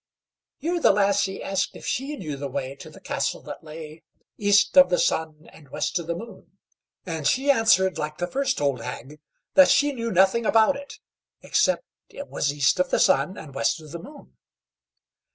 Here 0.57 0.79
the 0.79 0.91
lassie 0.91 1.43
asked 1.43 1.75
if 1.75 1.85
she 1.85 2.15
knew 2.17 2.35
the 2.35 2.47
way 2.49 2.73
to 2.75 2.89
the 2.89 2.99
castle 2.99 3.39
that 3.43 3.63
lay 3.63 4.01
East 4.35 4.75
of 4.75 4.89
the 4.89 4.97
Sun 4.97 5.47
and 5.53 5.69
West 5.69 5.99
of 5.99 6.07
the 6.07 6.15
Moon, 6.15 6.57
and 7.05 7.27
she 7.27 7.51
answered, 7.51 7.99
like 7.99 8.17
the 8.17 8.25
first 8.25 8.59
old 8.59 8.81
hag, 8.81 9.19
that 9.53 9.67
she 9.69 9.91
knew 9.91 10.09
nothing 10.11 10.43
about 10.47 10.75
it, 10.75 10.97
except 11.43 11.85
it 12.09 12.29
was 12.29 12.51
east 12.51 12.79
of 12.79 12.89
the 12.89 12.97
sun 12.99 13.37
and 13.37 13.53
west 13.53 13.79
of 13.79 13.91
the 13.91 13.99
moon. 13.99 14.35